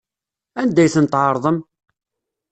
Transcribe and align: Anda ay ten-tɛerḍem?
Anda 0.61 0.81
ay 0.83 0.91
ten-tɛerḍem? 0.93 1.57